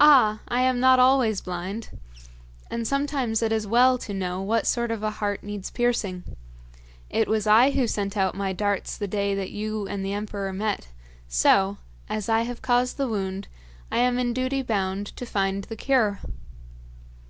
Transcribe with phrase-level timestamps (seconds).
[0.00, 0.40] 'Ah!
[0.48, 1.90] I am not always blind.
[2.70, 6.24] And sometimes it is well to know what sort of a heart needs piercing.
[7.10, 10.50] It was I who sent out my darts the day that you and the emperor
[10.54, 10.88] met,
[11.28, 11.76] so,
[12.08, 13.48] as I have caused the wound,
[13.92, 16.20] I am in duty bound to find the cure!'